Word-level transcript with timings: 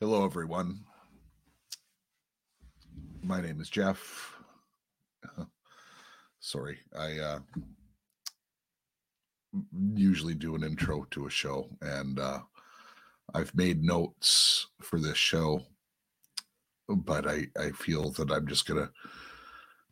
Hello, 0.00 0.24
everyone. 0.24 0.78
My 3.20 3.40
name 3.40 3.60
is 3.60 3.68
Jeff. 3.68 4.32
Sorry, 6.38 6.78
I 6.96 7.18
uh, 7.18 7.38
usually 9.96 10.34
do 10.34 10.54
an 10.54 10.62
intro 10.62 11.04
to 11.10 11.26
a 11.26 11.30
show, 11.30 11.68
and 11.82 12.20
uh, 12.20 12.38
I've 13.34 13.52
made 13.56 13.82
notes 13.82 14.68
for 14.80 15.00
this 15.00 15.16
show, 15.16 15.62
but 16.88 17.26
I, 17.26 17.48
I 17.60 17.70
feel 17.70 18.12
that 18.12 18.30
I'm 18.30 18.46
just 18.46 18.68
going 18.68 18.86
to 18.86 18.92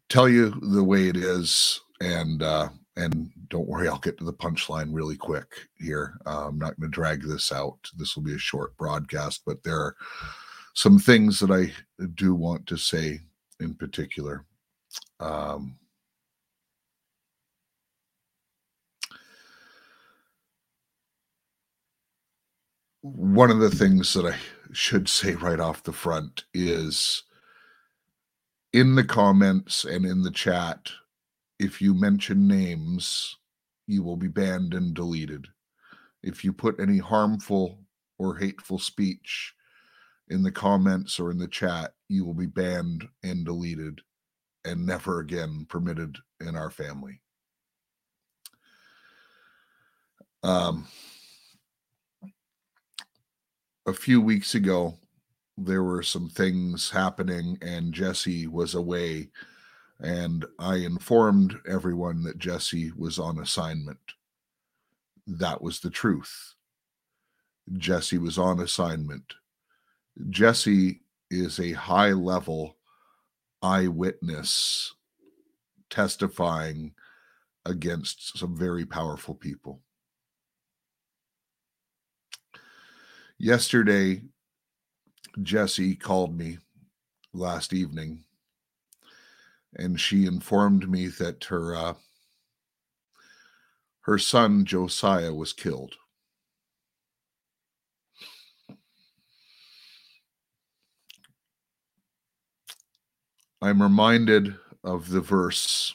tell 0.09 0.29
you 0.29 0.50
the 0.70 0.84
way 0.84 1.09
it 1.09 1.16
is, 1.16 1.80
and 2.00 2.45
uh, 2.45 2.68
and 2.97 3.31
don't 3.49 3.69
worry, 3.69 3.89
I'll 3.89 3.99
get 3.99 4.19
to 4.19 4.25
the 4.25 4.33
punchline 4.33 4.89
really 4.93 5.17
quick 5.17 5.46
here. 5.79 6.19
Uh, 6.27 6.49
I'm 6.49 6.59
not 6.59 6.79
going 6.81 6.91
to 6.91 6.95
drag 6.95 7.23
this 7.23 7.53
out. 7.53 7.79
This 7.96 8.17
will 8.17 8.23
be 8.23 8.35
a 8.35 8.39
short 8.39 8.77
broadcast, 8.77 9.43
but 9.46 9.63
there 9.63 9.77
are 9.79 9.96
some 10.75 10.99
things 10.99 11.39
that 11.40 11.51
I 11.51 11.73
do 12.14 12.35
want 12.35 12.67
to 12.68 12.77
say 12.77 13.21
in 13.61 13.75
particular. 13.75 14.45
Um, 15.21 15.77
one 23.03 23.51
of 23.51 23.61
the 23.61 23.71
things 23.71 24.13
that 24.15 24.26
I 24.26 24.37
should 24.73 25.09
say 25.09 25.35
right 25.35 25.61
off 25.61 25.82
the 25.82 25.93
front 25.93 26.45
is 26.53 27.23
in 28.73 28.95
the 28.95 29.04
comments 29.04 29.85
and 29.85 30.04
in 30.04 30.23
the 30.23 30.31
chat 30.31 30.90
if 31.59 31.81
you 31.81 31.95
mention 31.95 32.47
names, 32.47 33.37
you 33.87 34.03
will 34.03 34.17
be 34.17 34.28
banned 34.28 34.75
and 34.75 34.95
deleted. 34.95 35.47
If 36.23 36.45
you 36.45 36.53
put 36.53 36.81
any 36.81 36.98
harmful 36.98 37.79
or 38.19 38.37
hateful 38.37 38.79
speech 38.79 39.55
in 40.29 40.42
the 40.42 40.51
comments 40.51 41.20
or 41.20 41.31
in 41.31 41.39
the 41.39 41.48
chat, 41.48 41.93
you 42.09 42.25
will 42.25 42.35
be 42.35 42.47
banned 42.47 43.09
and 43.23 43.45
deleted 43.45 44.01
and 44.65 44.85
never 44.85 45.21
again 45.21 45.67
permitted 45.69 46.17
in 46.41 46.57
our 46.57 46.71
family. 46.71 47.21
Um, 50.43 50.87
a 53.87 53.93
few 53.93 54.20
weeks 54.20 54.55
ago, 54.55 54.98
there 55.57 55.83
were 55.83 56.03
some 56.03 56.29
things 56.29 56.91
happening, 56.91 57.57
and 57.63 57.95
Jesse 57.95 58.47
was 58.47 58.75
away 58.75 59.31
and 60.00 60.44
I 60.58 60.77
informed 60.77 61.56
everyone 61.66 62.22
that 62.25 62.39
Jesse 62.39 62.92
was 62.97 63.19
on 63.19 63.39
assignment. 63.39 63.98
That 65.27 65.62
was 65.62 65.80
the 65.80 65.91
truth. 65.91 66.55
Jesse 67.72 68.19
was 68.19 68.39
on 68.39 68.61
assignment. 68.61 69.34
Jesse 70.30 71.00
is 71.30 71.58
a 71.58 71.72
high 71.72 72.12
level 72.12 72.77
eyewitness 73.62 74.94
testifying 75.91 76.92
against 77.64 78.39
some 78.39 78.56
very 78.56 78.86
powerful 78.86 79.34
people. 79.34 79.80
Yesterday, 83.39 84.22
Jesse 85.42 85.97
called 85.97 86.36
me 86.36 86.58
last 87.33 87.72
evening 87.72 88.26
and 89.79 90.01
she 90.01 90.27
informed 90.27 90.89
me 90.91 91.09
that 91.09 91.45
her 91.45 91.75
uh, 91.77 91.95
her 94.03 94.19
son 94.19 94.65
Josiah 94.65 95.35
was 95.35 95.53
killed. 95.53 95.95
I'm 103.61 103.83
reminded 103.83 104.55
of 104.85 105.09
the 105.09 105.21
verse 105.21 105.95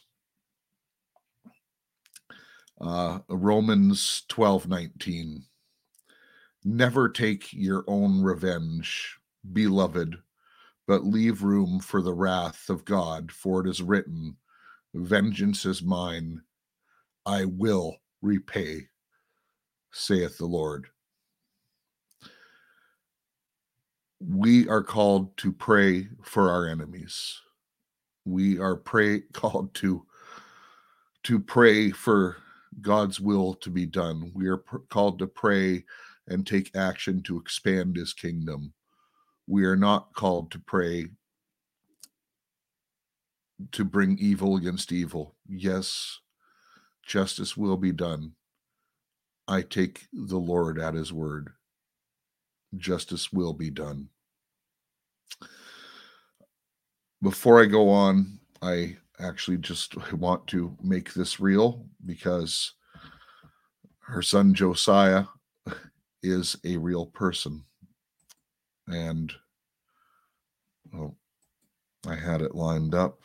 uh, 2.82 3.20
Romans 3.30 4.24
12 4.28 4.68
19. 4.68 5.44
Never 6.64 7.10
take 7.10 7.54
your 7.54 7.84
own 7.88 8.22
revenge, 8.22 9.18
beloved 9.54 10.18
but 10.92 11.06
leave 11.06 11.42
room 11.42 11.80
for 11.80 12.02
the 12.02 12.14
wrath 12.14 12.70
of 12.70 12.84
God, 12.84 13.32
for 13.32 13.62
it 13.62 13.70
is 13.70 13.82
written, 13.82 14.36
Vengeance 14.94 15.66
is 15.66 15.82
mine, 15.82 16.42
I 17.26 17.46
will 17.46 17.96
repay, 18.22 18.90
saith 19.94 20.38
the 20.38 20.48
Lord. 20.48 20.88
We 24.20 24.68
are 24.68 24.84
called 24.84 25.38
to 25.38 25.54
pray 25.54 26.10
for 26.24 26.50
our 26.50 26.68
enemies. 26.68 27.40
We 28.26 28.60
are 28.60 28.76
pray 28.76 29.22
called 29.32 29.74
to 29.76 30.06
to 31.24 31.40
pray 31.40 31.92
for 31.92 32.36
God's 32.82 33.22
will 33.22 33.54
to 33.54 33.70
be 33.70 33.86
done. 33.86 34.30
We 34.36 34.48
are 34.48 34.58
pr- 34.58 34.80
called 34.90 35.20
to 35.20 35.28
pray 35.28 35.86
and 36.28 36.46
take 36.46 36.76
action 36.76 37.24
to 37.24 37.40
expand 37.40 37.96
his 37.96 38.12
kingdom 38.12 38.74
we 39.52 39.66
are 39.66 39.76
not 39.76 40.14
called 40.14 40.50
to 40.50 40.58
pray 40.60 41.06
to 43.74 43.84
bring 43.84 44.18
evil 44.18 44.56
against 44.56 44.94
evil. 44.94 45.36
Yes, 45.46 46.20
justice 47.06 47.58
will 47.58 47.76
be 47.76 47.92
done. 47.92 48.32
I 49.50 49.64
take 49.64 50.08
the 50.14 50.38
Lord 50.38 50.80
at 50.80 50.94
his 50.94 51.12
word. 51.12 51.50
Justice 52.78 53.34
will 53.34 53.54
be 53.54 53.70
done. 53.70 54.08
Before 57.22 57.62
I 57.62 57.66
go 57.66 57.90
on, 57.90 58.40
I 58.62 58.96
actually 59.20 59.58
just 59.58 60.14
want 60.14 60.48
to 60.48 60.78
make 60.82 61.14
this 61.14 61.42
real 61.42 61.86
because 62.06 62.72
her 64.00 64.22
son 64.22 64.54
Josiah 64.54 65.26
is 66.24 66.56
a 66.64 66.78
real 66.78 67.08
person. 67.08 67.66
And 68.88 69.34
Oh, 70.94 71.16
I 72.06 72.16
had 72.16 72.42
it 72.42 72.54
lined 72.54 72.94
up. 72.94 73.24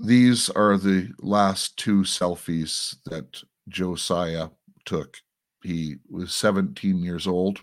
These 0.00 0.50
are 0.50 0.76
the 0.78 1.10
last 1.20 1.76
two 1.76 2.00
selfies 2.02 2.96
that 3.04 3.42
Josiah 3.68 4.48
took. 4.84 5.18
He 5.62 5.98
was 6.10 6.34
17 6.34 7.02
years 7.02 7.26
old. 7.26 7.60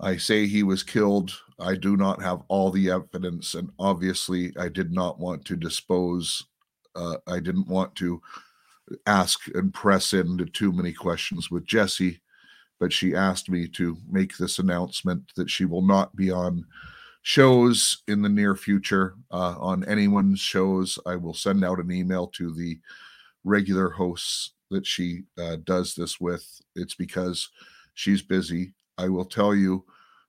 I 0.00 0.16
say 0.16 0.46
he 0.46 0.62
was 0.62 0.82
killed 0.82 1.32
I 1.58 1.76
do 1.76 1.96
not 1.96 2.22
have 2.22 2.42
all 2.48 2.70
the 2.70 2.90
evidence, 2.90 3.54
and 3.54 3.70
obviously, 3.78 4.52
I 4.58 4.68
did 4.68 4.92
not 4.92 5.18
want 5.18 5.44
to 5.46 5.56
dispose. 5.56 6.44
Uh, 6.94 7.16
I 7.26 7.40
didn't 7.40 7.68
want 7.68 7.94
to 7.96 8.20
ask 9.06 9.40
and 9.54 9.72
press 9.72 10.12
into 10.12 10.46
too 10.46 10.72
many 10.72 10.92
questions 10.92 11.50
with 11.50 11.64
Jesse, 11.64 12.20
but 12.78 12.92
she 12.92 13.14
asked 13.14 13.48
me 13.48 13.68
to 13.68 13.96
make 14.10 14.36
this 14.36 14.58
announcement 14.58 15.32
that 15.36 15.50
she 15.50 15.64
will 15.64 15.82
not 15.82 16.14
be 16.16 16.30
on 16.30 16.64
shows 17.22 18.02
in 18.08 18.20
the 18.20 18.28
near 18.28 18.54
future. 18.54 19.14
Uh, 19.30 19.56
on 19.58 19.84
anyone's 19.84 20.40
shows, 20.40 20.98
I 21.06 21.16
will 21.16 21.34
send 21.34 21.64
out 21.64 21.80
an 21.80 21.90
email 21.90 22.26
to 22.28 22.52
the 22.52 22.78
regular 23.44 23.90
hosts 23.90 24.52
that 24.70 24.86
she 24.86 25.22
uh, 25.38 25.56
does 25.64 25.94
this 25.94 26.20
with. 26.20 26.46
It's 26.74 26.94
because 26.94 27.48
she's 27.94 28.22
busy. 28.22 28.74
I 28.98 29.08
will 29.08 29.24
tell 29.24 29.54
you 29.54 29.84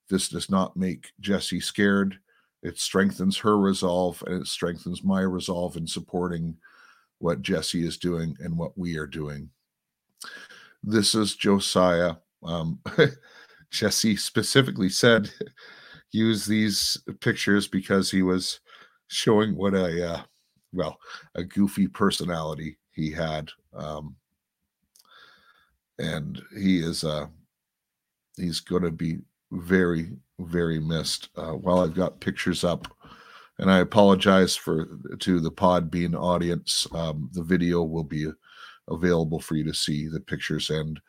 this 0.10 0.30
does 0.30 0.50
not 0.50 0.78
make 0.78 1.12
Jesse 1.20 1.60
scared. 1.60 2.20
It 2.64 2.80
strengthens 2.80 3.38
her 3.38 3.58
resolve 3.58 4.24
and 4.28 4.42
it 4.42 4.48
strengthens 4.48 5.04
my 5.04 5.22
resolve 5.22 5.78
in 5.78 5.88
supporting 5.88 6.58
what 7.20 7.42
Jesse 7.42 7.86
is 7.86 7.98
doing 7.98 8.36
and 8.40 8.58
what 8.58 8.78
we 8.78 8.98
are 8.98 9.08
doing. 9.08 9.50
This 10.84 11.16
is 11.16 11.36
Josiah. 11.36 12.16
Um, 12.44 12.80
Jesse 13.72 14.16
specifically 14.16 14.90
said 14.90 15.30
use 16.12 16.46
these 16.46 16.98
pictures 17.20 17.68
because 17.68 18.10
he 18.10 18.22
was 18.22 18.60
showing 19.08 19.56
what 19.56 19.74
a 19.74 20.14
uh, 20.14 20.22
well 20.74 20.98
a 21.36 21.44
goofy 21.44 21.88
personality 21.88 22.78
he 22.92 23.12
had 23.12 23.50
um, 23.74 24.16
and 26.00 26.42
he 26.58 26.80
is 26.80 27.04
uh 27.04 27.28
he's 28.38 28.60
going 28.60 28.84
to 28.84 28.92
be 28.92 29.20
very, 29.56 30.12
very 30.40 30.80
missed. 30.80 31.30
Uh, 31.36 31.52
while 31.52 31.80
I've 31.80 31.96
got 31.96 32.20
pictures 32.20 32.64
up, 32.64 32.88
and 33.58 33.72
I 33.72 33.80
apologize 33.80 34.56
for 34.56 35.00
to 35.20 35.40
the 35.40 35.52
Podbean 35.52 36.14
audience. 36.14 36.88
Um, 36.94 37.30
the 37.34 37.44
video 37.44 37.84
will 37.84 38.04
be 38.04 38.28
available 38.90 39.40
for 39.40 39.56
you 39.56 39.64
to 39.64 39.74
see 39.74 40.08
the 40.08 40.20
pictures, 40.20 40.70
and 40.70 41.00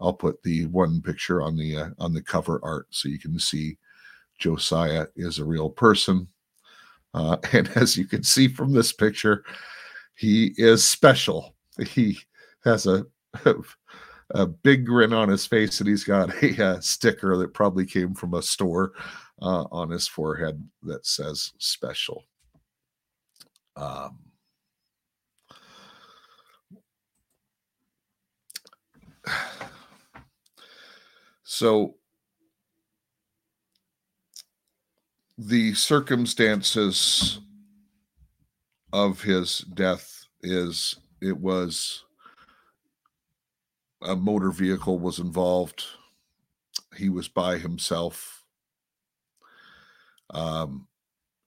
I'll 0.00 0.12
put 0.12 0.42
the 0.42 0.66
one 0.66 1.00
picture 1.00 1.42
on 1.42 1.56
the 1.56 1.76
uh, 1.76 1.88
on 1.98 2.12
the 2.12 2.22
cover 2.22 2.60
art 2.62 2.88
so 2.90 3.08
you 3.08 3.18
can 3.18 3.38
see 3.38 3.78
Josiah 4.38 5.06
is 5.16 5.38
a 5.38 5.44
real 5.44 5.70
person. 5.70 6.26
Uh, 7.14 7.36
and 7.52 7.68
as 7.76 7.96
you 7.96 8.06
can 8.06 8.22
see 8.22 8.48
from 8.48 8.72
this 8.72 8.92
picture, 8.92 9.44
he 10.14 10.52
is 10.56 10.84
special. 10.84 11.54
He 11.86 12.18
has 12.64 12.86
a, 12.86 13.06
a 14.32 14.46
big 14.46 14.86
grin 14.86 15.12
on 15.12 15.28
his 15.28 15.46
face, 15.46 15.80
and 15.80 15.88
he's 15.88 16.04
got 16.04 16.30
a, 16.42 16.64
uh, 16.64 16.80
sticker 16.80 17.36
that 17.36 17.54
probably 17.54 17.86
came 17.86 18.14
from 18.14 18.34
a 18.34 18.42
store 18.42 18.92
uh, 19.40 19.64
on 19.70 19.90
his 19.90 20.08
forehead 20.08 20.66
that 20.82 21.06
says 21.06 21.52
special. 21.58 22.24
Um, 23.76 24.18
so 31.44 31.96
the 35.38 35.74
circumstances 35.74 37.40
of 38.92 39.22
his 39.22 39.58
death 39.74 40.26
is 40.42 40.96
it 41.20 41.36
was 41.36 42.04
a 44.04 44.16
motor 44.16 44.50
vehicle 44.50 44.98
was 44.98 45.18
involved. 45.18 45.84
He 46.96 47.08
was 47.08 47.28
by 47.28 47.58
himself. 47.58 48.44
Um, 50.30 50.88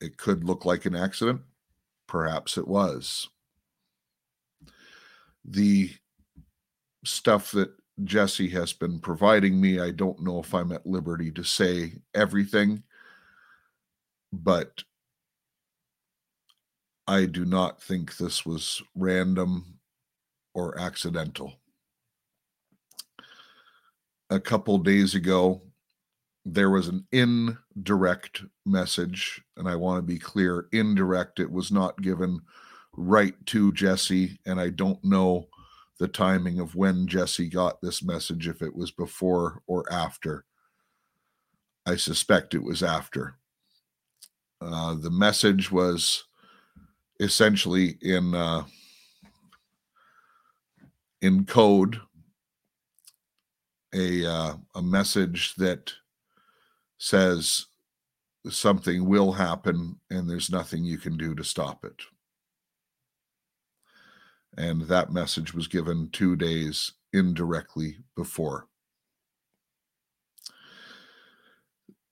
it 0.02 0.18
could 0.18 0.44
look 0.44 0.66
like 0.66 0.86
an 0.86 0.96
accident. 0.96 1.42
Perhaps 2.07 2.57
it 2.57 2.68
was. 2.68 3.28
The 5.44 5.92
stuff 7.04 7.52
that 7.52 7.69
jesse 8.04 8.50
has 8.50 8.74
been 8.74 9.00
providing 9.00 9.62
me 9.62 9.80
i 9.80 9.90
don't 9.90 10.22
know 10.22 10.40
if 10.40 10.54
i'm 10.54 10.74
at 10.74 10.86
liberty 10.86 11.31
to 11.31 11.44
say 11.46 11.94
everything 12.13 12.84
but 14.44 14.84
I 17.07 17.25
do 17.25 17.46
not 17.46 17.81
think 17.81 18.18
this 18.18 18.46
was 18.46 18.81
random 18.96 19.80
or 20.54 20.80
accidental. 20.80 21.54
A 24.30 24.39
couple 24.39 24.77
days 24.80 25.13
ago, 25.13 25.62
there 26.45 26.69
was 26.69 26.88
an 26.88 27.06
indirect 27.12 28.44
message, 28.66 29.42
and 29.57 29.68
I 29.68 29.75
want 29.75 29.98
to 29.98 30.01
be 30.01 30.19
clear 30.19 30.68
indirect. 30.72 31.39
It 31.39 31.51
was 31.51 31.72
not 31.72 32.01
given 32.01 32.42
right 32.94 33.33
to 33.48 33.72
Jesse, 33.74 34.39
and 34.45 34.60
I 34.60 34.69
don't 34.69 35.04
know 35.04 35.48
the 36.00 36.07
timing 36.07 36.60
of 36.60 36.75
when 36.75 37.07
Jesse 37.07 37.50
got 37.50 37.81
this 37.81 38.04
message, 38.04 38.48
if 38.48 38.62
it 38.62 38.75
was 38.75 38.92
before 38.92 39.62
or 39.68 39.92
after. 39.92 40.45
I 41.86 41.95
suspect 41.95 42.54
it 42.54 42.63
was 42.63 42.83
after. 42.83 43.38
Uh, 44.62 44.95
the 44.95 45.12
message 45.12 45.71
was 45.71 46.25
essentially 47.19 47.98
in 48.01 48.33
uh, 48.33 48.63
in 51.21 51.45
code 51.45 52.00
a 53.95 54.25
uh, 54.25 54.53
a 54.75 54.81
message 54.81 55.56
that 55.56 55.94
says 56.97 57.65
something 58.50 59.06
will 59.06 59.31
happen 59.31 60.00
and 60.12 60.30
there's 60.30 60.51
nothing 60.51 60.83
you 60.83 60.97
can 60.97 61.18
do 61.18 61.33
to 61.33 61.44
stop 61.44 61.83
it. 61.83 62.01
And 64.57 64.83
that 64.83 65.12
message 65.12 65.53
was 65.53 65.68
given 65.68 66.09
two 66.12 66.36
days 66.36 66.94
indirectly 67.12 67.97
before. 68.15 68.68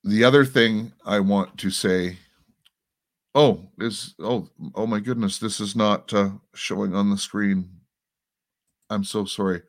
The 0.04 0.24
other 0.24 0.44
thing 0.44 0.92
I 1.06 1.20
want 1.20 1.58
to 1.60 1.70
say 1.70 2.18
Oh, 3.36 3.68
is 3.80 4.14
oh 4.20 4.48
oh 4.76 4.86
my 4.86 5.00
goodness, 5.00 5.40
this 5.40 5.60
is 5.60 5.76
not 5.76 6.14
uh, 6.14 6.30
showing 6.54 6.94
on 6.94 7.10
the 7.10 7.18
screen. 7.18 7.68
I'm 8.90 9.04
so 9.04 9.26
sorry. 9.26 9.64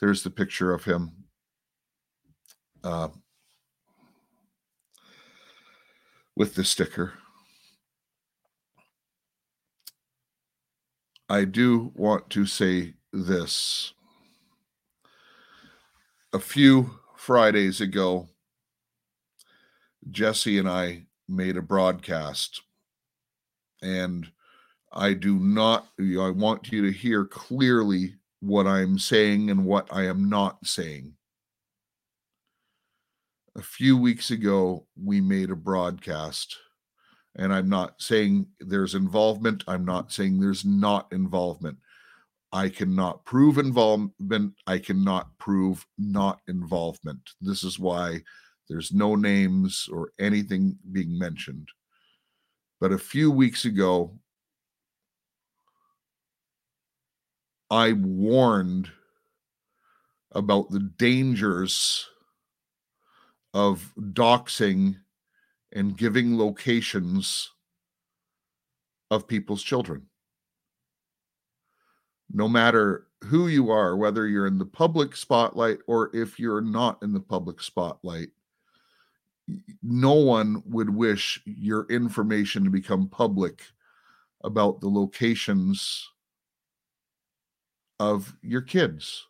There's 0.00 0.22
the 0.22 0.30
picture 0.30 0.72
of 0.72 0.84
him. 0.84 1.19
Uh, 2.82 3.08
with 6.36 6.54
the 6.54 6.64
sticker. 6.64 7.12
I 11.28 11.44
do 11.44 11.92
want 11.94 12.30
to 12.30 12.46
say 12.46 12.94
this. 13.12 13.92
A 16.32 16.38
few 16.38 16.90
Fridays 17.16 17.80
ago, 17.80 18.28
Jesse 20.10 20.58
and 20.58 20.68
I 20.68 21.02
made 21.28 21.56
a 21.56 21.62
broadcast 21.62 22.62
and 23.82 24.26
I 24.92 25.12
do 25.12 25.38
not, 25.38 25.88
I 25.98 26.30
want 26.30 26.72
you 26.72 26.82
to 26.82 26.90
hear 26.90 27.26
clearly 27.26 28.14
what 28.40 28.66
I'm 28.66 28.98
saying 28.98 29.50
and 29.50 29.64
what 29.64 29.86
I 29.92 30.06
am 30.06 30.28
not 30.28 30.66
saying. 30.66 31.14
A 33.56 33.62
few 33.62 33.96
weeks 33.96 34.30
ago, 34.30 34.86
we 34.96 35.20
made 35.20 35.50
a 35.50 35.56
broadcast, 35.56 36.56
and 37.36 37.52
I'm 37.52 37.68
not 37.68 38.00
saying 38.00 38.46
there's 38.60 38.94
involvement. 38.94 39.64
I'm 39.66 39.84
not 39.84 40.12
saying 40.12 40.38
there's 40.38 40.64
not 40.64 41.08
involvement. 41.12 41.78
I 42.52 42.68
cannot 42.68 43.24
prove 43.24 43.58
involvement. 43.58 44.54
I 44.66 44.78
cannot 44.78 45.36
prove 45.38 45.84
not 45.98 46.40
involvement. 46.46 47.30
This 47.40 47.64
is 47.64 47.78
why 47.78 48.22
there's 48.68 48.92
no 48.92 49.16
names 49.16 49.88
or 49.92 50.12
anything 50.20 50.78
being 50.92 51.18
mentioned. 51.18 51.68
But 52.80 52.92
a 52.92 52.98
few 52.98 53.30
weeks 53.32 53.64
ago, 53.64 54.16
I 57.68 57.92
warned 57.92 58.90
about 60.32 60.70
the 60.70 60.80
dangers 60.80 62.06
of 63.54 63.92
doxing 64.12 64.96
and 65.72 65.96
giving 65.96 66.38
locations 66.38 67.50
of 69.10 69.26
people's 69.26 69.62
children. 69.62 70.06
No 72.32 72.48
matter 72.48 73.06
who 73.24 73.48
you 73.48 73.70
are, 73.70 73.96
whether 73.96 74.26
you're 74.26 74.46
in 74.46 74.58
the 74.58 74.64
public 74.64 75.16
spotlight 75.16 75.78
or 75.86 76.14
if 76.14 76.38
you're 76.38 76.60
not 76.60 77.02
in 77.02 77.12
the 77.12 77.20
public 77.20 77.60
spotlight, 77.60 78.28
no 79.82 80.14
one 80.14 80.62
would 80.66 80.90
wish 80.90 81.42
your 81.44 81.86
information 81.90 82.62
to 82.64 82.70
become 82.70 83.08
public 83.08 83.62
about 84.44 84.80
the 84.80 84.88
locations 84.88 86.08
of 87.98 88.34
your 88.42 88.62
kids. 88.62 89.26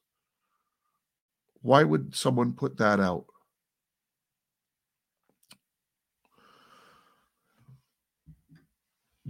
Why 1.63 1.85
would 1.85 2.15
someone 2.15 2.53
put 2.53 2.77
that 2.77 3.01
out? 3.01 3.27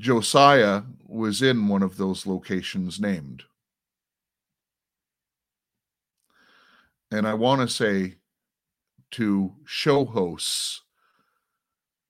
Josiah 0.01 0.83
was 1.07 1.43
in 1.43 1.69
one 1.69 1.83
of 1.83 1.99
those 1.99 2.27
locations 2.27 2.99
named. 2.99 3.43
And 7.11 7.29
I 7.29 7.35
want 7.35 7.61
to 7.61 7.69
say 7.69 8.15
to 9.13 9.53
show 9.67 10.07
hosts 10.07 10.81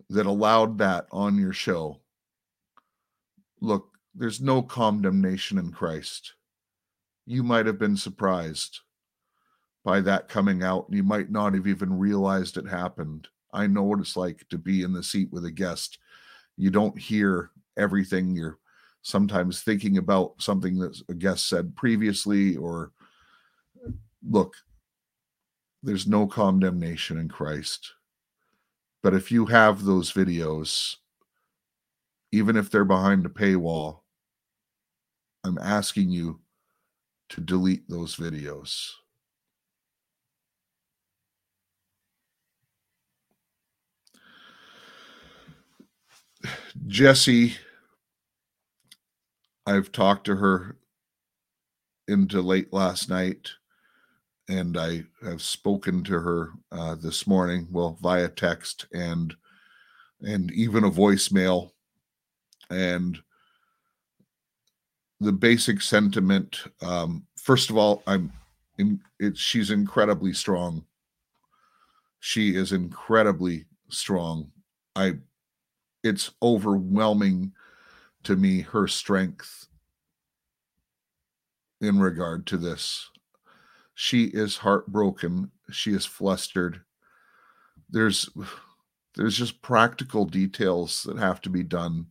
that 0.09 0.26
allowed 0.26 0.78
that 0.78 1.06
on 1.11 1.37
your 1.37 1.52
show. 1.52 1.99
Look, 3.61 3.88
there's 4.14 4.40
no 4.40 4.62
condemnation 4.62 5.59
in 5.59 5.73
Christ. 5.73 6.35
You 7.26 7.42
might 7.42 7.66
have 7.66 7.78
been 7.78 7.97
surprised 7.97 8.80
by 9.85 10.00
that 10.02 10.28
coming 10.28 10.62
out. 10.62 10.87
You 10.90 11.02
might 11.02 11.30
not 11.30 11.54
have 11.54 11.66
even 11.66 11.99
realized 11.99 12.56
it 12.56 12.68
happened. 12.68 13.26
I 13.52 13.66
know 13.66 13.82
what 13.82 13.99
it's 13.99 14.16
like 14.16 14.49
to 14.50 14.59
be 14.59 14.82
in 14.82 14.92
the 14.92 15.02
seat 15.02 15.32
with 15.32 15.44
a 15.44 15.50
guest. 15.50 15.99
You 16.56 16.70
don't 16.70 16.97
hear 16.97 17.50
everything. 17.80 18.34
You're 18.37 18.58
sometimes 19.02 19.62
thinking 19.62 19.99
about 19.99 20.34
something 20.38 20.78
that 20.78 21.00
a 21.08 21.14
guest 21.14 21.49
said 21.49 21.75
previously, 21.75 22.56
or 22.56 22.92
look, 24.28 24.54
there's 25.82 26.06
no 26.06 26.26
condemnation 26.26 27.18
in 27.18 27.28
Christ. 27.28 27.94
But 29.02 29.14
if 29.14 29.32
you 29.32 29.46
have 29.46 29.84
those 29.84 30.12
videos, 30.12 30.96
even 32.32 32.56
if 32.56 32.70
they're 32.70 32.84
behind 32.84 33.25
a 33.25 33.30
paywall, 33.30 34.00
I'm 35.42 35.58
asking 35.58 36.10
you 36.10 36.40
to 37.30 37.40
delete 37.40 37.88
those 37.88 38.16
videos. 38.16 38.90
Jesse, 46.87 47.56
I've 49.70 49.92
talked 49.92 50.24
to 50.26 50.36
her 50.36 50.76
into 52.08 52.40
late 52.42 52.72
last 52.72 53.08
night 53.08 53.48
and 54.48 54.76
I 54.76 55.04
have 55.22 55.40
spoken 55.40 56.02
to 56.04 56.18
her 56.18 56.50
uh, 56.72 56.96
this 56.96 57.24
morning, 57.26 57.68
well, 57.70 57.96
via 58.02 58.28
text 58.28 58.86
and 58.92 59.34
and 60.22 60.50
even 60.50 60.84
a 60.84 60.90
voicemail. 60.90 61.70
and 62.68 63.18
the 65.20 65.32
basic 65.32 65.82
sentiment 65.82 66.58
um, 66.82 67.26
first 67.36 67.70
of 67.70 67.76
all 67.76 68.02
i'm 68.06 68.32
in 68.78 69.00
she's 69.34 69.70
incredibly 69.70 70.32
strong 70.32 70.84
she 72.20 72.56
is 72.56 72.72
incredibly 72.72 73.66
strong 73.90 74.50
i 74.96 75.12
it's 76.02 76.30
overwhelming 76.42 77.52
to 78.24 78.36
me 78.36 78.60
her 78.60 78.86
strength 78.86 79.68
in 81.80 81.98
regard 81.98 82.46
to 82.46 82.56
this. 82.56 83.10
She 83.94 84.24
is 84.24 84.58
heartbroken. 84.58 85.50
She 85.70 85.92
is 85.92 86.06
flustered. 86.06 86.80
There's 87.88 88.28
there's 89.16 89.36
just 89.36 89.60
practical 89.62 90.24
details 90.24 91.02
that 91.04 91.18
have 91.18 91.40
to 91.42 91.50
be 91.50 91.62
done 91.62 92.06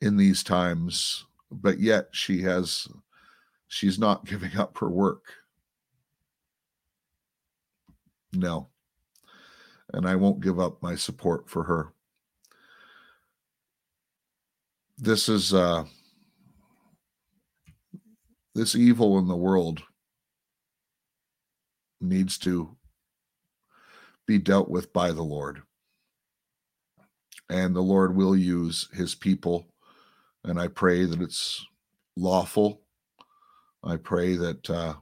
in 0.00 0.16
these 0.16 0.42
times 0.42 1.24
but 1.62 1.78
yet 1.78 2.08
she 2.12 2.42
has 2.42 2.88
she's 3.68 3.98
not 3.98 4.24
giving 4.26 4.56
up 4.56 4.78
her 4.78 4.90
work. 4.90 5.24
No. 8.32 8.68
And 9.92 10.08
i 10.08 10.16
won't 10.16 10.40
give 10.40 10.58
up 10.58 10.82
my 10.82 10.96
support 10.96 11.48
for 11.48 11.62
her 11.64 11.93
this 14.98 15.28
is 15.28 15.52
uh 15.52 15.84
this 18.54 18.74
evil 18.74 19.18
in 19.18 19.26
the 19.26 19.36
world 19.36 19.82
needs 22.00 22.38
to 22.38 22.76
be 24.26 24.38
dealt 24.38 24.68
with 24.68 24.92
by 24.92 25.10
the 25.12 25.22
lord 25.22 25.62
and 27.50 27.74
the 27.74 27.80
lord 27.80 28.14
will 28.14 28.36
use 28.36 28.88
his 28.92 29.14
people 29.14 29.66
and 30.44 30.60
I 30.60 30.68
pray 30.68 31.04
that 31.06 31.20
it's 31.20 31.64
lawful. 32.16 32.82
I 33.82 33.96
pray 33.96 34.36
that 34.36 34.70
uh, 34.70 34.94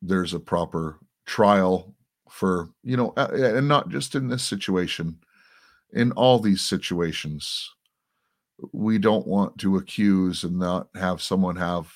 there's 0.00 0.34
a 0.34 0.40
proper 0.40 0.98
trial 1.26 1.94
for 2.30 2.70
you 2.82 2.96
know, 2.96 3.12
and 3.16 3.68
not 3.68 3.88
just 3.90 4.14
in 4.14 4.28
this 4.28 4.42
situation, 4.42 5.18
in 5.92 6.12
all 6.12 6.38
these 6.38 6.62
situations. 6.62 7.70
We 8.72 8.98
don't 8.98 9.26
want 9.26 9.58
to 9.58 9.76
accuse 9.76 10.44
and 10.44 10.58
not 10.58 10.88
have 10.94 11.20
someone 11.20 11.56
have 11.56 11.92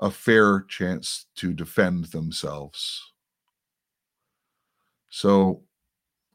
a 0.00 0.10
fair 0.10 0.62
chance 0.62 1.26
to 1.36 1.52
defend 1.52 2.06
themselves. 2.06 3.12
So 5.10 5.62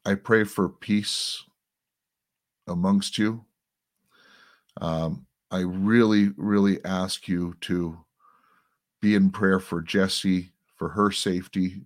I 0.06 0.16
pray 0.16 0.44
for 0.44 0.70
peace 0.70 1.44
amongst 2.68 3.18
you. 3.18 3.46
Um, 4.82 5.26
I 5.50 5.62
really, 5.62 6.32
really 6.38 6.84
ask 6.86 7.28
you 7.28 7.56
to 7.62 7.98
be 9.02 9.16
in 9.16 9.32
prayer 9.32 9.60
for 9.60 9.82
Jesse, 9.82 10.52
for 10.76 10.90
her 10.90 11.12
safety, 11.12 11.82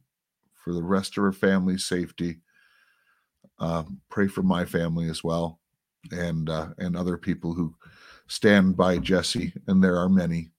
for 0.56 0.74
the 0.74 0.84
rest 0.84 1.18
of 1.18 1.24
her 1.24 1.32
family's 1.32 1.86
safety. 1.86 2.40
Uh, 3.60 3.84
pray 4.10 4.28
for 4.28 4.42
my 4.42 4.66
family 4.66 5.10
as 5.10 5.24
well, 5.24 5.60
and 6.12 6.50
uh, 6.50 6.70
and 6.78 6.96
other 6.96 7.18
people 7.18 7.54
who 7.54 7.74
stand 8.28 8.78
by 8.78 8.98
Jesse, 8.98 9.54
and 9.68 9.84
there 9.84 9.98
are 9.98 10.10
many. 10.10 10.50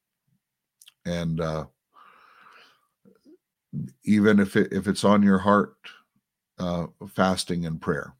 And 1.04 1.40
uh, 1.40 1.64
even 4.04 4.38
if 4.38 4.56
it 4.56 4.73
if 4.73 4.87
it's 4.87 5.04
on 5.04 5.23
your 5.23 5.38
heart, 5.38 5.75
uh, 6.59 6.87
fasting 7.09 7.66
and 7.66 7.80
prayer, 7.80 8.14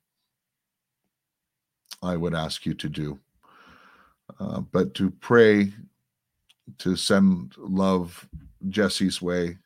I 2.01 2.15
would 2.15 2.33
ask 2.33 2.65
you 2.65 2.73
to 2.75 2.89
do. 2.89 3.19
Uh, 4.39 4.61
but 4.61 4.93
to 4.95 5.11
pray 5.11 5.73
to 6.77 6.95
send 6.95 7.53
love 7.57 8.27
Jesse's 8.69 9.21
way. 9.21 9.57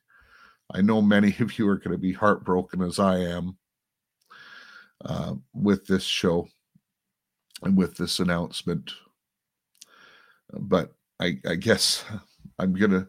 I 0.74 0.82
know 0.82 1.02
many 1.02 1.36
of 1.40 1.60
you 1.60 1.68
are 1.68 1.78
going 1.78 1.92
to 1.92 1.98
be 1.98 2.14
heartbroken 2.14 2.82
as 2.82 2.98
I 2.98 3.18
am 3.20 3.58
uh, 5.04 5.36
with 5.54 5.86
this 5.86 6.04
show 6.04 6.48
with 7.74 7.98
this 7.98 8.20
announcement. 8.20 8.92
But 10.52 10.94
I, 11.20 11.40
I 11.48 11.56
guess 11.56 12.06
I'm 12.60 12.74
going 12.74 12.92
to 12.92 13.08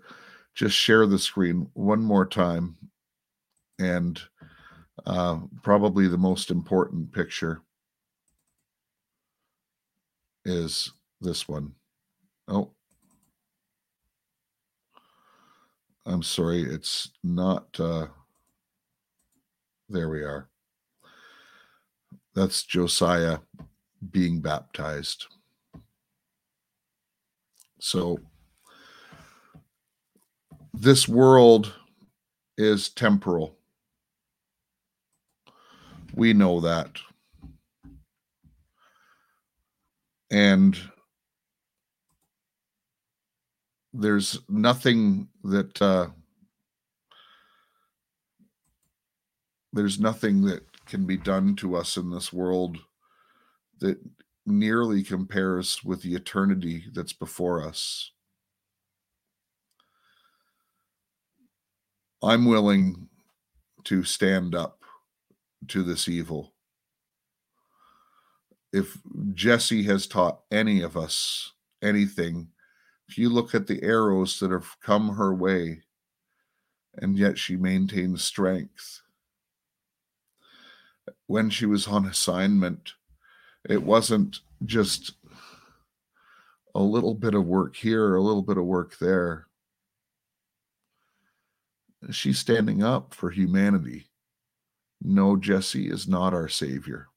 just 0.54 0.76
share 0.76 1.06
the 1.06 1.18
screen 1.18 1.68
one 1.74 2.00
more 2.02 2.26
time. 2.26 2.76
And 3.78 4.20
uh, 5.04 5.40
probably 5.62 6.08
the 6.08 6.16
most 6.16 6.50
important 6.50 7.12
picture 7.12 7.60
is 10.44 10.92
this 11.20 11.46
one. 11.46 11.72
Oh. 12.48 12.70
I'm 16.06 16.22
sorry, 16.22 16.62
it's 16.62 17.10
not 17.24 17.66
uh 17.80 18.06
there 19.88 20.08
we 20.08 20.22
are. 20.22 20.48
That's 22.34 22.64
Josiah 22.64 23.38
being 24.10 24.40
baptized. 24.40 25.26
So 27.80 28.18
this 30.72 31.08
world 31.08 31.72
is 32.58 32.88
temporal. 32.88 33.56
We 36.14 36.32
know 36.32 36.60
that. 36.60 36.90
And 40.30 40.78
there's 43.92 44.38
nothing 44.48 45.28
that 45.44 45.80
uh, 45.80 46.08
there's 49.72 50.00
nothing 50.00 50.42
that 50.42 50.64
can 50.86 51.06
be 51.06 51.16
done 51.16 51.54
to 51.56 51.76
us 51.76 51.96
in 51.96 52.10
this 52.10 52.32
world 52.32 52.78
that 53.78 53.98
nearly 54.46 55.02
compares 55.02 55.82
with 55.84 56.02
the 56.02 56.14
eternity 56.14 56.84
that's 56.92 57.12
before 57.12 57.66
us. 57.66 58.12
I'm 62.22 62.46
willing 62.46 63.08
to 63.84 64.02
stand 64.04 64.54
up 64.54 64.82
to 65.68 65.82
this 65.82 66.08
evil. 66.08 66.54
If 68.72 68.98
Jesse 69.32 69.82
has 69.84 70.06
taught 70.06 70.40
any 70.50 70.82
of 70.82 70.96
us 70.96 71.52
anything, 71.82 72.48
if 73.08 73.16
you 73.16 73.28
look 73.28 73.54
at 73.54 73.66
the 73.66 73.82
arrows 73.82 74.40
that 74.40 74.50
have 74.50 74.76
come 74.80 75.14
her 75.14 75.34
way, 75.34 75.82
and 76.98 77.16
yet 77.18 77.38
she 77.38 77.56
maintains 77.56 78.24
strength. 78.24 79.02
When 81.26 81.50
she 81.50 81.66
was 81.66 81.86
on 81.86 82.06
assignment, 82.06 82.94
it 83.68 83.82
wasn't 83.82 84.40
just 84.64 85.14
a 86.74 86.80
little 86.80 87.14
bit 87.14 87.34
of 87.34 87.46
work 87.46 87.76
here, 87.76 88.16
a 88.16 88.22
little 88.22 88.42
bit 88.42 88.58
of 88.58 88.64
work 88.64 88.98
there. 88.98 89.46
She's 92.10 92.38
standing 92.38 92.82
up 92.82 93.14
for 93.14 93.30
humanity. 93.30 94.06
No, 95.02 95.36
Jesse 95.36 95.88
is 95.88 96.06
not 96.06 96.34
our 96.34 96.48
Savior. 96.48 97.08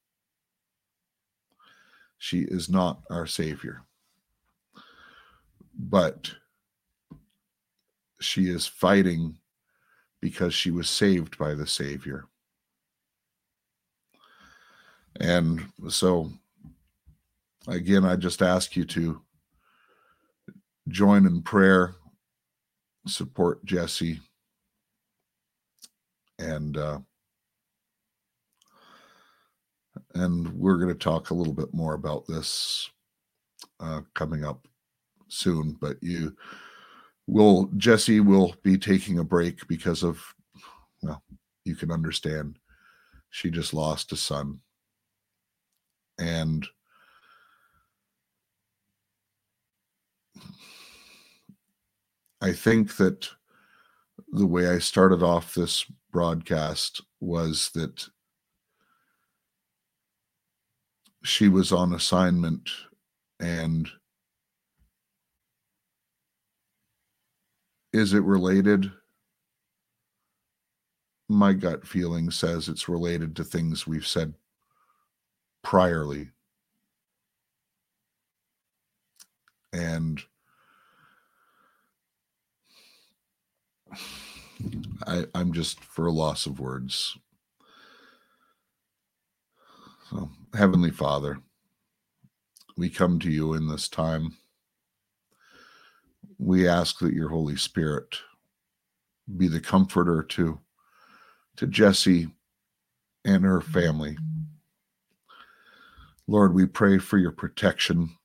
She 2.18 2.40
is 2.42 2.70
not 2.70 3.02
our 3.10 3.28
Savior 3.28 3.84
but 5.80 6.32
she 8.20 8.50
is 8.50 8.68
fighting 8.68 9.38
because 10.20 10.54
she 10.54 10.72
was 10.72 10.90
saved 10.90 11.38
by 11.38 11.54
the 11.54 11.66
Savior. 11.66 12.26
And 15.20 15.66
so, 15.90 16.32
again, 17.68 18.06
I 18.06 18.16
just 18.16 18.42
ask 18.42 18.76
you 18.76 18.86
to 18.86 19.22
join 20.88 21.26
in 21.26 21.42
prayer, 21.42 21.96
support 23.08 23.64
Jesse, 23.66 24.20
and 26.38 26.78
uh, 26.78 27.00
and 30.16 30.50
we're 30.54 30.78
going 30.78 30.90
to 30.90 30.96
talk 30.96 31.30
a 31.30 31.34
little 31.34 31.54
bit 31.54 31.74
more 31.74 31.94
about 31.94 32.26
this 32.28 32.90
uh, 33.80 34.02
coming 34.14 34.44
up 34.44 34.68
soon, 35.28 35.78
but 35.80 35.98
you 36.02 36.36
will 37.28 37.70
Jesse 37.78 38.20
will 38.20 38.56
be 38.64 38.78
taking 38.78 39.20
a 39.20 39.24
break 39.24 39.68
because 39.68 40.04
of 40.04 40.22
well, 41.02 41.24
you 41.66 41.76
can 41.76 41.92
understand 41.92 42.58
she 43.30 43.52
just 43.52 43.74
lost 43.74 44.12
a 44.12 44.16
son. 44.16 44.60
And 46.20 46.68
I 52.42 52.54
think 52.54 52.98
that 52.98 53.30
the 54.32 54.46
way 54.46 54.68
I 54.70 54.80
started 54.80 55.24
off 55.24 55.54
this 55.56 55.86
broadcast 56.12 57.02
was 57.20 57.72
that 57.74 58.08
she 61.24 61.48
was 61.48 61.72
on 61.72 61.94
assignment 61.94 62.70
And 63.40 63.90
is 67.94 68.14
it 68.14 68.24
related? 68.24 68.92
My 71.30 71.54
gut 71.54 71.88
feeling 71.88 72.32
says 72.32 72.68
it's 72.68 72.90
related 72.90 73.36
to 73.38 73.44
things 73.44 73.88
we've 73.88 74.08
said 74.08 74.34
priorly. 75.66 76.30
And 79.72 80.22
I, 85.06 85.26
I'm 85.36 85.54
just 85.54 85.84
for 85.84 86.08
a 86.08 86.12
loss 86.12 86.46
of 86.46 86.60
words. 86.60 87.18
So, 90.10 90.30
Heavenly 90.54 90.92
Father, 90.92 91.40
we 92.78 92.90
come 92.90 93.20
to 93.20 93.30
you 93.30 93.54
in 93.54 93.68
this 93.68 93.88
time. 93.88 94.36
We 96.40 96.68
ask 96.68 97.00
that 97.00 97.14
your 97.14 97.30
Holy 97.30 97.58
Spirit 97.58 98.18
be 99.38 99.48
the 99.48 99.60
comforter 99.60 100.24
to, 100.24 100.60
to 101.58 101.68
Jesse 101.68 102.30
and 103.26 103.44
her 103.44 103.60
mm-hmm. 103.60 103.72
family. 103.72 104.18
Lord, 106.30 106.54
we 106.54 106.68
pray 106.68 107.00
for 107.00 107.18
your 107.18 107.32
protection, 107.32 108.16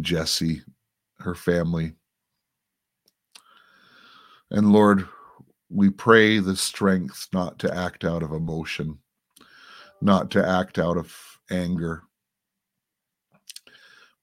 Jesse, 0.00 0.62
her 1.20 1.36
family. 1.36 1.92
And 4.50 4.72
Lord, 4.72 5.06
we 5.68 5.90
pray 5.90 6.40
the 6.40 6.56
strength 6.56 7.28
not 7.32 7.60
to 7.60 7.72
act 7.72 8.04
out 8.04 8.24
of 8.24 8.32
emotion, 8.32 8.98
not 10.00 10.32
to 10.32 10.44
act 10.44 10.80
out 10.80 10.96
of 10.96 11.16
anger. 11.48 12.02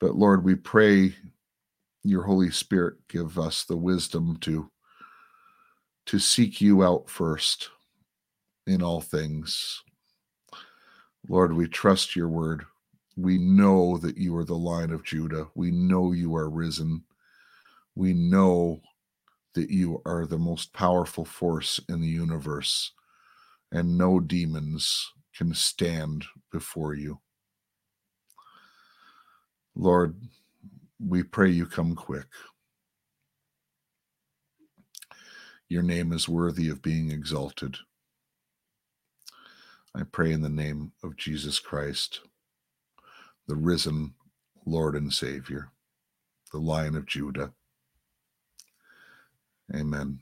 But 0.02 0.18
Lord, 0.18 0.44
we 0.44 0.56
pray 0.56 1.16
your 2.04 2.24
Holy 2.24 2.52
Spirit 2.52 2.96
give 3.08 3.40
us 3.40 3.64
the 3.64 3.78
wisdom 3.78 4.40
to 4.42 4.70
to 6.08 6.20
seek 6.20 6.60
you 6.60 6.84
out 6.84 7.10
first 7.10 7.70
in 8.66 8.84
all 8.84 9.00
things. 9.00 9.84
Lord, 11.30 11.54
we 11.54 11.68
trust 11.68 12.16
your 12.16 12.30
word. 12.30 12.66
We 13.18 13.38
know 13.38 13.98
that 13.98 14.18
you 14.18 14.36
are 14.38 14.46
the 14.46 14.56
Lion 14.56 14.92
of 14.92 15.04
Judah. 15.04 15.48
We 15.56 15.72
know 15.72 16.14
you 16.14 16.36
are 16.36 16.50
risen. 16.50 17.04
We 17.96 18.14
know 18.14 18.82
that 19.56 19.70
you 19.70 20.02
are 20.06 20.26
the 20.26 20.38
most 20.38 20.72
powerful 20.74 21.26
force 21.26 21.80
in 21.90 22.00
the 22.00 22.08
universe, 22.08 22.94
and 23.72 23.98
no 23.98 24.20
demons 24.20 25.12
can 25.36 25.54
stand 25.54 26.26
before 26.52 26.94
you. 26.94 27.20
Lord, 29.76 30.16
we 31.00 31.24
pray 31.24 31.50
you 31.50 31.66
come 31.66 31.96
quick. 31.96 32.28
Your 35.70 35.84
name 35.84 36.14
is 36.14 36.30
worthy 36.30 36.70
of 36.70 36.82
being 36.82 37.12
exalted. 37.12 37.76
I 39.98 40.04
pray 40.04 40.32
in 40.32 40.42
the 40.42 40.50
name 40.50 40.92
of 41.04 41.18
Jesus 41.18 41.60
Christ, 41.60 42.22
the 43.48 43.56
risen 43.56 44.13
Lord 44.66 44.96
and 44.96 45.12
Savior, 45.12 45.72
the 46.51 46.60
Lion 46.60 46.96
of 46.96 47.08
Judah. 47.08 47.54
Amen. 49.74 50.20